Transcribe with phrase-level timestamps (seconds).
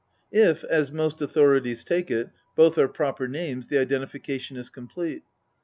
[0.33, 5.21] If, as most authorities take it, both are proper names, the identification is complete.